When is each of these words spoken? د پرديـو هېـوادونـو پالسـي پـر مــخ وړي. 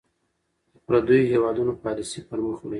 د 0.71 0.73
پرديـو 0.85 1.29
هېـوادونـو 1.31 1.79
پالسـي 1.83 2.21
پـر 2.27 2.39
مــخ 2.45 2.57
وړي. 2.61 2.69